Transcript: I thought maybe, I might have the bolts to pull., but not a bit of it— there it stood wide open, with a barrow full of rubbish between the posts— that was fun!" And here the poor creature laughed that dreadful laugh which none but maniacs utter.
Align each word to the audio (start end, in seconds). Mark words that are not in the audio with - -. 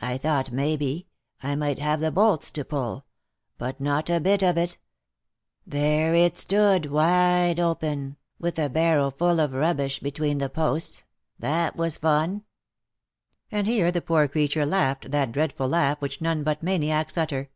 I 0.00 0.18
thought 0.18 0.50
maybe, 0.50 1.06
I 1.40 1.54
might 1.54 1.78
have 1.78 2.00
the 2.00 2.10
bolts 2.10 2.50
to 2.50 2.64
pull., 2.64 3.06
but 3.56 3.80
not 3.80 4.10
a 4.10 4.18
bit 4.18 4.42
of 4.42 4.58
it— 4.58 4.78
there 5.64 6.12
it 6.12 6.36
stood 6.36 6.86
wide 6.86 7.60
open, 7.60 8.16
with 8.40 8.58
a 8.58 8.68
barrow 8.68 9.12
full 9.12 9.38
of 9.38 9.52
rubbish 9.52 10.00
between 10.00 10.38
the 10.38 10.50
posts— 10.50 11.04
that 11.38 11.76
was 11.76 11.98
fun!" 11.98 12.42
And 13.52 13.68
here 13.68 13.92
the 13.92 14.02
poor 14.02 14.26
creature 14.26 14.66
laughed 14.66 15.12
that 15.12 15.30
dreadful 15.30 15.68
laugh 15.68 16.00
which 16.02 16.20
none 16.20 16.42
but 16.42 16.60
maniacs 16.60 17.16
utter. 17.16 17.48